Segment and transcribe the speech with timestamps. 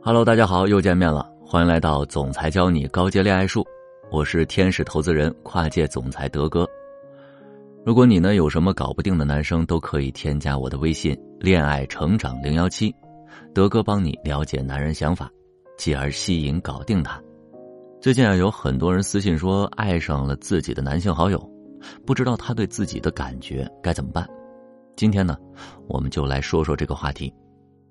[0.00, 3.66] Hello，大家好，又见面了，欢迎来到总裁教你高阶恋爱术，
[4.12, 6.66] 我是天使投资人跨界总裁德哥。
[7.84, 12.94] 如果你呢有什么搞不定的男生，都可以添加我的微信“恋爱成长零幺七”，
[13.52, 15.28] 德哥帮你了解男人想法，
[15.76, 17.20] 继而吸引搞定他。
[18.00, 21.38] 最近啊，有很多人私信说爱上了自己的男性好友，
[22.06, 24.26] 不知道他对自己的感觉该怎么办。
[24.94, 25.36] 今天呢，
[25.88, 27.34] 我们就来说说这个话题。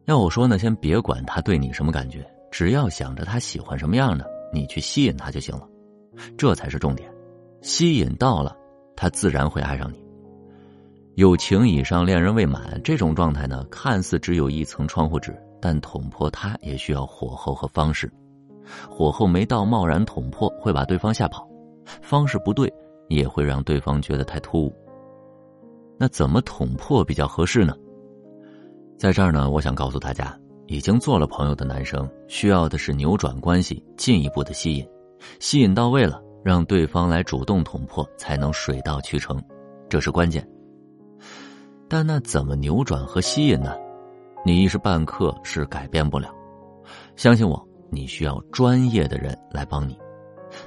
[0.08, 5.68] 要我说呢，先别管他对你什么感觉，只要想着他喜欢什么样的，你去吸引他就行了，
[6.38, 7.14] 这才是重点。
[7.62, 8.56] 吸引到了，
[8.96, 10.02] 他自然会爱上你。
[11.16, 18.10] 有情以上，恋人未满，这种状态呢，看似只有一层窗户纸，但捅破它也需要火候和方式。
[18.90, 21.46] 火候没到，贸然捅破会把对方吓跑；
[22.02, 22.74] 方式不对，
[23.10, 24.74] 也会让对方觉得太突兀。
[25.98, 27.76] 那怎么捅破比较合适呢？
[28.98, 34.84] 在这儿呢，我想告诉大家，已经做了朋友的男生，需要的是扭转关系，进一步的吸引，
[35.40, 39.40] 吸引到位了，让对方来主动捅破，才能水到渠成，
[39.88, 40.46] 这是关键。
[41.88, 43.76] 但那怎么扭转和吸引呢？
[44.44, 46.34] 你一时半刻是改变不了，
[47.16, 49.96] 相信我，你需要专业的人来帮你。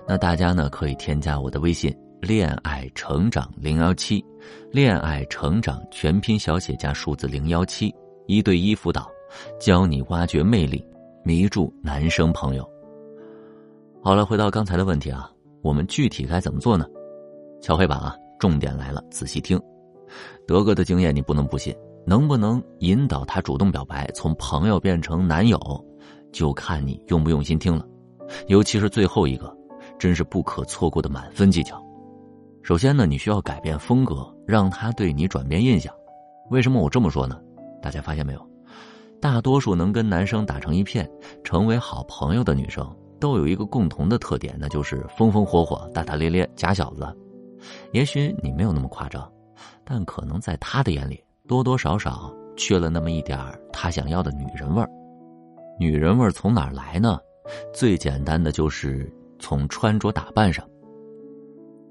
[0.06, 4.24] 那大家呢，可以添加我的微信“恋爱成长零幺七”，
[4.70, 7.92] 恋爱成长全拼小写加数字零幺七。
[8.30, 9.10] 一对一辅导，
[9.58, 10.86] 教你挖掘魅力，
[11.24, 12.64] 迷住男生朋友。
[14.04, 15.28] 好了，回到刚才的问题啊，
[15.62, 16.86] 我们具体该怎么做呢？
[17.60, 19.60] 敲黑板啊，重点来了，仔细听。
[20.46, 21.74] 德哥的经验你不能不信，
[22.06, 25.58] 能不能引导他主动表白，从朋友变成男友，
[26.30, 27.84] 就看你用不用心听了。
[28.46, 29.52] 尤其是最后一个，
[29.98, 31.84] 真是不可错过的满分技巧。
[32.62, 35.92] 首先呢，你需要改变风格，让他对你转变印象。
[36.52, 37.36] 为什么我这么说呢？
[37.82, 38.50] 大家发现没有？
[39.20, 41.06] 大多数能跟男生打成一片、
[41.44, 47.06] 成为好朋友的女生，都有一个共同的特点，那就是风风火火、大大咧咧、假小子。
[47.92, 49.30] 也许你没有那么夸张，
[49.84, 53.38] 但可能在他的眼里，多多少少缺了那么一点
[53.70, 54.88] 他想要的女人味儿。
[55.78, 57.18] 女人味儿从哪儿来呢？
[57.74, 60.66] 最简单的就是从穿着打扮上。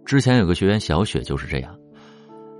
[0.03, 1.77] 之前有个学员小雪就是这样，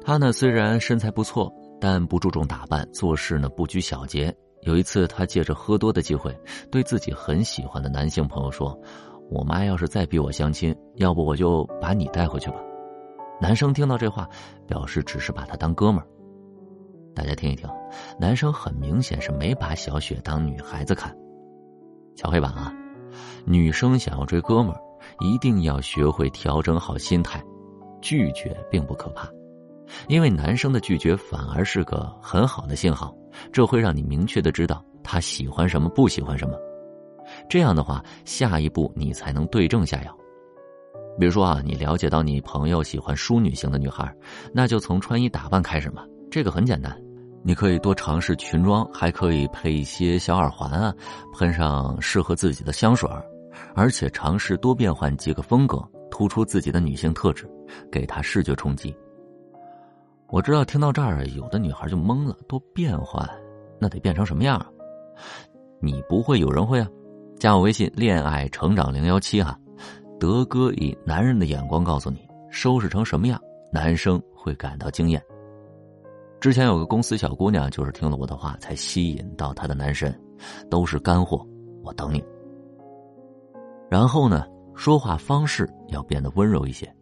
[0.04, 1.52] 她呢虽然身材不错。
[1.80, 4.36] 但不注重打扮，做事呢不拘小节。
[4.64, 6.38] 有一次，他借着喝多的机会，
[6.70, 8.78] 对自己很喜欢的男性朋友说
[9.32, 12.58] ：“我妈要是再逼我相亲，要不我就把你带回去吧。”
[13.40, 14.28] 男生听到这话，
[14.68, 16.08] 表示只是把他当哥们儿。
[17.16, 17.70] 大家听一听，
[18.20, 21.16] 男生很明显是没把小雪当女孩子看。
[22.18, 22.74] 小黑板啊，
[23.46, 24.82] 女生想要追哥们儿，
[25.22, 27.42] 一定要学会调整好心态，
[28.02, 29.26] 拒绝并不可怕。
[30.08, 33.16] 因为男生的拒绝反而是个很好的信号，
[33.52, 36.58] 这会让你明确的知道他喜欢什么，不喜欢什么。
[37.48, 40.18] 这样的话，下一步你才能对症下药。
[41.20, 44.12] 比如说啊，你了解到你朋友喜欢淑女型的女孩，
[44.54, 46.04] 那就从穿衣打扮开始嘛。
[46.32, 46.98] 这个很简单，
[47.44, 50.94] 你可以多尝试裙装，还可以配一些小耳环啊，
[51.34, 53.10] 喷上适合自己的香水
[53.76, 55.78] 而且尝试多变换几个风格，
[56.10, 57.50] 突出自己的女性特质，
[57.92, 58.96] 给她视觉冲击。
[60.32, 62.36] 我知道，听到这儿，有的女孩就懵了。
[62.48, 63.28] 多变换，
[63.80, 64.70] 那得变成什么样啊？
[65.82, 66.88] 你不会，有人会啊。
[67.40, 69.58] 加我微信“恋爱成长零幺七”哈，
[70.20, 72.20] 德哥以男人的眼光告诉你，
[72.52, 73.42] 收拾成什么样，
[73.72, 75.20] 男生会感到惊艳。
[76.40, 80.14] 之前有个公司小姑娘，就是听了我的话才吸引到她的男神，
[80.70, 81.44] 都是干货，
[81.82, 82.24] 我等你。
[83.90, 84.46] 然后呢，
[84.76, 86.94] 说话方式要变得温柔一些。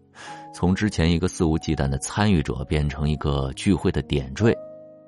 [0.58, 4.58] 从之前一个肆无忌惮的参与者变成一个聚会的点缀。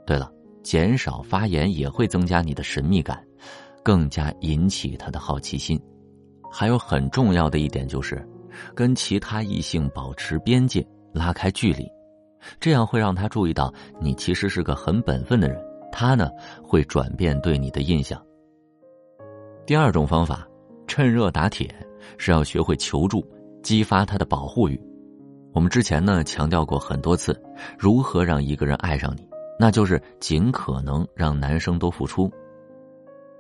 [0.06, 3.20] 对了，减少发言也会增加你的神秘感，
[3.82, 5.82] 更加引起他的好奇心。
[6.52, 8.24] 还有很重要的一点就是，
[8.76, 11.84] 跟其他异性保持边界，拉开距离，
[12.60, 15.60] 这样会让他注意到你其实是个很本分的人。
[15.92, 16.30] 他呢
[16.64, 18.24] 会转变对你的印象。
[19.66, 20.48] 第二种方法，
[20.86, 21.68] 趁热打铁，
[22.20, 23.28] 是要学会求助，
[23.64, 24.80] 激发他的保护欲。
[25.60, 27.38] 我们之前呢强调过很多次，
[27.78, 29.28] 如何让一个人爱上你，
[29.60, 32.32] 那就是尽可能让男生都付出。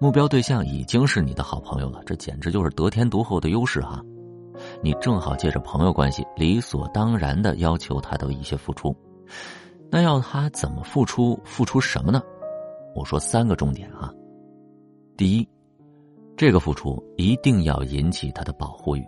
[0.02, 4.04] 目标对象已经是你的好朋友了，这简直就是得天独厚的优势哈！
[4.84, 8.94] 你正好借着朋友关系，理所当然的要求他的一些付出。
[9.90, 11.40] 那要他怎么付出？
[11.46, 12.22] 付出什么呢？
[12.94, 14.14] 我说三个重点啊。
[15.16, 15.48] 第一，
[16.36, 19.06] 这个付出一定要引起他的保护欲。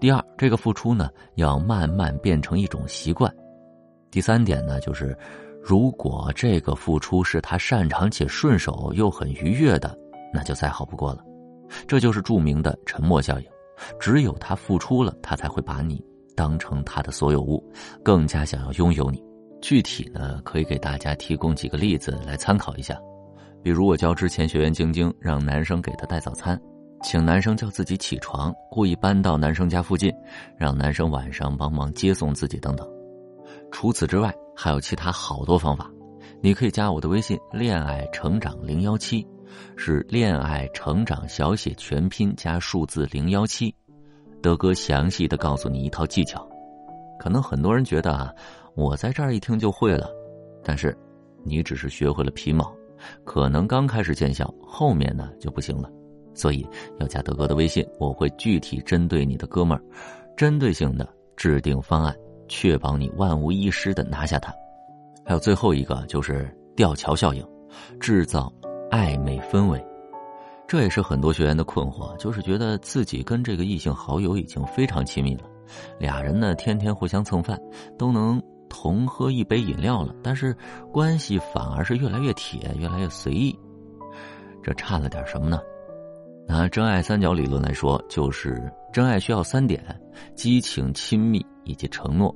[0.00, 3.32] 第二，这个付出呢，要慢慢变成一种习惯。
[4.10, 5.16] 第三点呢，就是
[5.62, 9.96] 如果这个付出是他擅长且顺手又很愉悦的，
[10.32, 11.24] 那就再好不过了。
[11.86, 13.46] 这就是著名的沉默效应。
[14.00, 16.04] 只有他付出了，他才会把你
[16.34, 17.62] 当成他的所有物，
[18.02, 19.22] 更加想要拥有你。
[19.60, 22.98] 具体呢，可以给大家提供几个例子来参考一下。
[23.62, 26.58] 比如我教之前学员晶晶，让男生给她带早餐，
[27.02, 30.12] 请男生叫自己起床，故意搬到男生家附近，
[30.56, 32.86] 让男生晚上帮忙接送自己等等。
[33.70, 35.90] 除此之外，还有其他好多方法。
[36.40, 39.26] 你可以加我的微信“恋爱成长零幺七”，
[39.76, 43.74] 是“恋爱成长”小写全拼加数字零幺七，
[44.42, 46.46] 德哥详细的告诉你一套技巧。
[47.18, 48.32] 可能很多人觉得啊，
[48.74, 50.08] 我在这儿一听就会了，
[50.62, 50.96] 但是
[51.44, 52.72] 你只是学会了皮毛，
[53.24, 55.90] 可能刚开始见效，后面呢就不行了。
[56.38, 56.64] 所以
[57.00, 59.82] 要加德哥的微信，我会具体针对你的哥们儿，
[60.36, 61.06] 针对性的
[61.36, 62.14] 制定方案，
[62.46, 64.54] 确保你万无一失的拿下他。
[65.24, 67.44] 还有最后一个就是吊桥效应，
[67.98, 68.52] 制造
[68.88, 69.84] 暧昧氛围，
[70.68, 75.42] 这也是很多学员的困惑，就是觉得自己跟这个异性好友已经非常亲密了，
[75.98, 77.60] 俩人呢天天互相蹭饭，
[77.98, 78.40] 都能
[78.70, 80.56] 同喝一杯饮料了，但是
[80.92, 83.58] 关系反而是越来越铁，越来越随意，
[84.62, 85.60] 这差了点什么呢？
[86.48, 89.84] 拿真爱三角理论来说，就是真爱需要三点：
[90.34, 92.34] 激情、亲密以及承诺。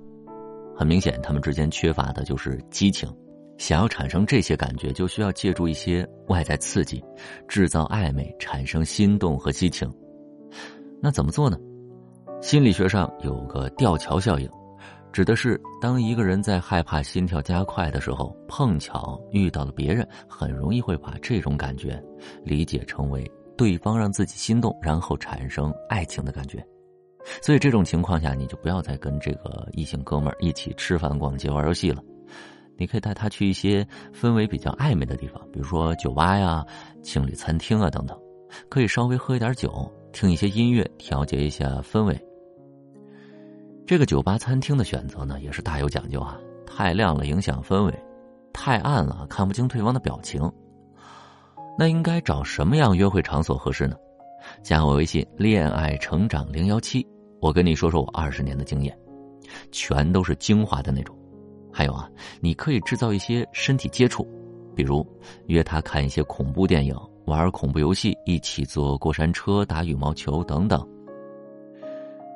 [0.76, 3.11] 很明显，他们之间缺乏的就是激情。
[3.56, 7.03] 想要产生这些感觉，就需要借助一些外在刺激，
[7.49, 9.91] 制造暧昧，产生心动和激情。
[11.00, 11.56] 那怎么做呢？
[12.43, 14.47] 心理学上有个吊桥效应，
[15.11, 21.99] 指的是当一个人在害怕心跳加快的时候，碰巧遇到了别人，很容易会把这种感觉
[22.44, 23.25] 理解成为
[23.56, 26.64] 对方让自己心动，然后产生爱情的感觉。
[27.40, 32.02] 所以这种情况下，你就不要再跟这个异性哥们儿一起吃饭、逛街、玩游戏了。
[32.76, 36.64] 你可以带他去一些氛围比较暧昧的地方，比如说酒吧呀、
[37.02, 38.19] 情侣餐厅啊等等，
[38.69, 42.20] 可以稍微喝一点酒，听一些音乐，调节一下氛围。
[43.87, 46.40] 这个酒吧、餐厅的选择呢，也是大有讲究啊。
[46.66, 47.94] 太亮了影响氛围，
[48.52, 50.50] 太暗了看不清对方的表情。
[51.79, 53.97] 那应该找什么样约会场所合适呢？
[54.63, 57.07] 加我微信“恋爱成长零幺七”，
[57.41, 58.97] 我跟你说说我二十年的经验，
[59.71, 61.17] 全都是精华的那种。
[61.73, 62.11] 还有啊，
[62.41, 64.27] 你可以制造一些身体接触，
[64.75, 65.07] 比如
[65.47, 70.87] 约他看一些恐怖电影、玩恐怖游戏、一起坐过山车、打羽毛球等等。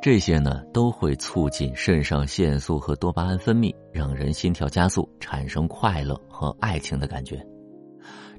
[0.01, 7.45] 这些呢，都会促进肾上腺素和多巴胺分泌，让人心跳加速，产生快乐和爱情的感觉。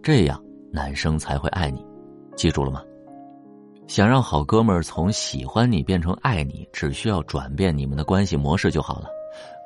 [0.01, 0.41] 这样
[0.77, 1.83] 男生才会爱你，
[2.35, 2.83] 记住了吗？
[3.87, 9.07] 想让好哥们儿从喜欢你变成爱你，只需要转变你们的关系模式就好了。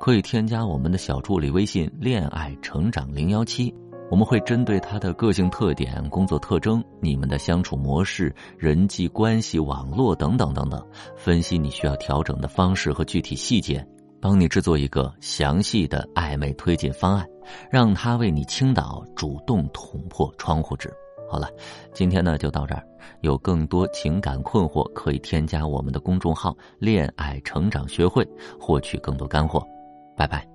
[0.00, 3.74] 可以添加我们的小助理微信“恋爱成长零幺七”，
[4.10, 10.82] 我们会针对他的个性特点、工作特征、你们的相处模式、人际关系、网络等等等等，
[11.14, 13.86] 分析你需要调整的方式和具体细节，
[14.22, 17.26] 帮你制作一个详细的暧昧推进方案，
[17.68, 20.88] 让他为你倾倒，主动捅破窗户纸。
[21.28, 21.48] 好了，
[21.92, 22.86] 今天呢就到这儿。
[23.22, 28.24] 有更多情感困惑，可以添加我们的公众号“恋爱成长学会”，
[28.60, 29.60] 获取更多干货。
[30.16, 30.51] 拜拜。